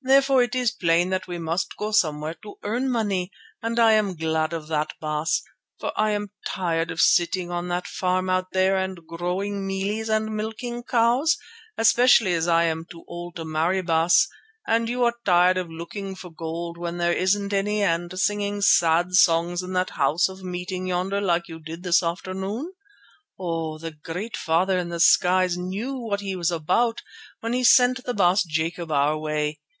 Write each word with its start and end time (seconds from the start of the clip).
Therefore 0.00 0.42
it 0.42 0.54
is 0.54 0.70
plain 0.70 1.10
that 1.10 1.26
we 1.26 1.38
must 1.38 1.76
go 1.76 1.90
somewhere 1.90 2.32
to 2.42 2.54
earn 2.62 2.88
money, 2.90 3.30
and 3.60 3.78
I 3.78 3.92
am 3.92 4.14
glad 4.16 4.54
of 4.54 4.66
that, 4.68 4.94
Baas, 5.00 5.42
for 5.78 5.92
I 6.00 6.12
am 6.12 6.30
tired 6.46 6.90
of 6.90 7.00
sitting 7.00 7.50
on 7.50 7.68
that 7.68 7.86
farm 7.86 8.30
out 8.30 8.52
there 8.52 8.78
and 8.78 9.06
growing 9.06 9.66
mealies 9.66 10.08
and 10.08 10.34
milking 10.34 10.82
cows, 10.82 11.36
especially 11.76 12.32
as 12.32 12.48
I 12.48 12.64
am 12.64 12.86
too 12.88 13.04
old 13.06 13.36
to 13.36 13.44
marry, 13.44 13.82
Baas, 13.82 14.28
as 14.66 14.88
you 14.88 15.04
are 15.04 15.12
tired 15.26 15.58
of 15.58 15.68
looking 15.68 16.14
for 16.14 16.30
gold 16.30 16.78
where 16.78 16.92
there 16.92 17.12
isn't 17.12 17.52
any 17.52 17.82
and 17.82 18.18
singing 18.18 18.62
sad 18.62 19.12
songs 19.12 19.62
in 19.62 19.74
that 19.74 19.90
house 19.90 20.26
of 20.30 20.42
meeting 20.42 20.86
yonder 20.86 21.20
like 21.20 21.48
you 21.48 21.58
did 21.60 21.82
this 21.82 22.02
afternoon. 22.02 22.72
Oh! 23.38 23.76
the 23.76 23.90
Great 23.90 24.38
Father 24.38 24.78
in 24.78 24.88
the 24.88 25.00
skies 25.00 25.58
knew 25.58 25.98
what 25.98 26.20
He 26.20 26.34
was 26.34 26.50
about 26.52 27.02
when 27.40 27.52
He 27.52 27.62
sent 27.64 28.02
the 28.04 28.14
Baas 28.14 28.42
Jacob 28.44 28.90
our 28.90 29.18
way. 29.18 29.60